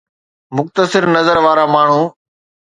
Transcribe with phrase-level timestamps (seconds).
[0.57, 2.03] مختصر نظر وارا ماڻهو